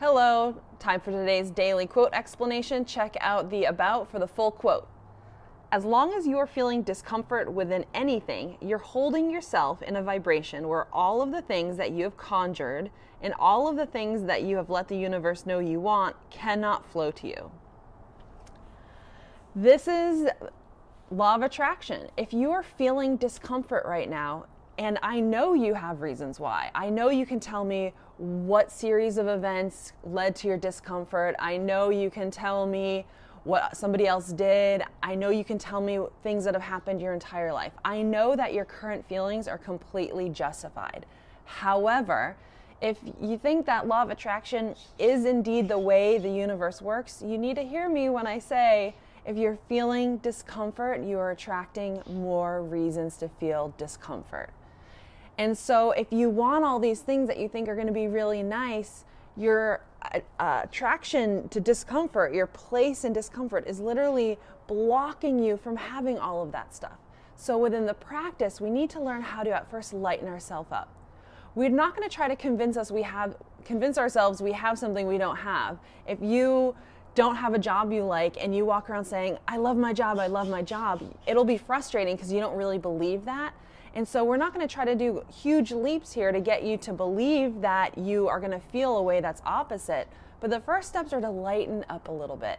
[0.00, 2.84] Hello, time for today's daily quote explanation.
[2.84, 4.88] Check out the About for the full quote.
[5.70, 10.66] As long as you are feeling discomfort within anything, you're holding yourself in a vibration
[10.66, 12.90] where all of the things that you have conjured
[13.22, 16.84] and all of the things that you have let the universe know you want cannot
[16.90, 17.52] flow to you.
[19.54, 20.28] This is
[21.12, 22.08] law of attraction.
[22.16, 24.46] If you are feeling discomfort right now,
[24.78, 26.70] and I know you have reasons why.
[26.74, 31.34] I know you can tell me what series of events led to your discomfort.
[31.38, 33.06] I know you can tell me
[33.44, 34.82] what somebody else did.
[35.02, 37.72] I know you can tell me things that have happened your entire life.
[37.84, 41.06] I know that your current feelings are completely justified.
[41.44, 42.36] However,
[42.80, 47.38] if you think that law of attraction is indeed the way the universe works, you
[47.38, 48.94] need to hear me when I say
[49.26, 54.50] if you're feeling discomfort, you are attracting more reasons to feel discomfort.
[55.38, 58.06] And so, if you want all these things that you think are going to be
[58.06, 59.04] really nice,
[59.36, 59.80] your
[60.12, 60.20] uh,
[60.64, 66.52] attraction to discomfort, your place in discomfort, is literally blocking you from having all of
[66.52, 66.98] that stuff.
[67.36, 70.88] So, within the practice, we need to learn how to at first lighten ourselves up.
[71.56, 75.06] We're not going to try to convince us we have convince ourselves we have something
[75.06, 75.78] we don't have.
[76.06, 76.74] If you
[77.14, 80.18] don't have a job you like and you walk around saying, I love my job,
[80.18, 83.54] I love my job, it'll be frustrating because you don't really believe that.
[83.94, 86.76] And so we're not going to try to do huge leaps here to get you
[86.78, 90.08] to believe that you are going to feel a way that's opposite.
[90.40, 92.58] But the first steps are to lighten up a little bit.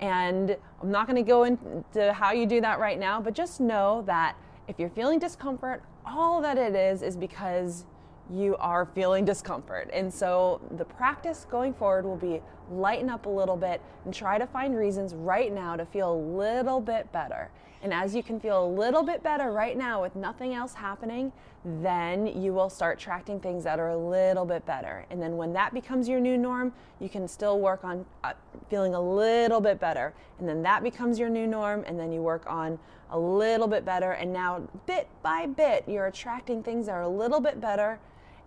[0.00, 3.60] And I'm not going to go into how you do that right now, but just
[3.60, 7.84] know that if you're feeling discomfort, all that it is is because
[8.30, 9.90] you are feeling discomfort.
[9.92, 14.38] And so the practice going forward will be lighten up a little bit and try
[14.38, 17.50] to find reasons right now to feel a little bit better.
[17.82, 21.32] And as you can feel a little bit better right now with nothing else happening,
[21.64, 25.04] then you will start attracting things that are a little bit better.
[25.10, 28.34] And then when that becomes your new norm, you can still work on uh,
[28.70, 30.14] feeling a little bit better.
[30.38, 32.78] And then that becomes your new norm, and then you work on
[33.10, 34.12] a little bit better.
[34.12, 37.98] And now, bit by bit, you're attracting things that are a little bit better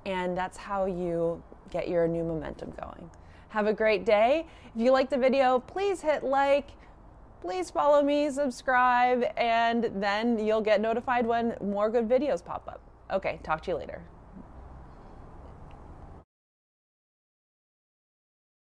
[0.05, 3.09] and that's how you get your new momentum going.
[3.49, 4.45] Have a great day.
[4.75, 6.69] If you like the video, please hit like,
[7.41, 12.81] please follow me, subscribe, and then you'll get notified when more good videos pop up.
[13.11, 14.01] Okay, talk to you later.